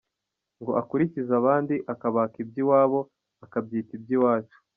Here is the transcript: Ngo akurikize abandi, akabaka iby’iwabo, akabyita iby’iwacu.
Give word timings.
Ngo 0.61 0.71
akurikize 0.81 1.31
abandi, 1.41 1.75
akabaka 1.93 2.35
iby’iwabo, 2.43 2.99
akabyita 3.45 3.91
iby’iwacu. 3.97 4.57